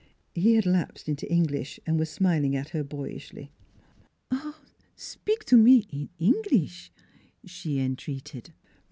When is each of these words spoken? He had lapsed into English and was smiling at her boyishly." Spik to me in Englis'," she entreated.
He 0.33 0.55
had 0.55 0.65
lapsed 0.65 1.07
into 1.07 1.31
English 1.31 1.79
and 1.85 1.99
was 1.99 2.09
smiling 2.09 2.55
at 2.55 2.69
her 2.69 2.83
boyishly." 2.83 3.51
Spik 4.95 5.43
to 5.45 5.55
me 5.55 5.85
in 5.91 6.09
Englis'," 6.19 6.89
she 7.45 7.77
entreated. 7.79 8.51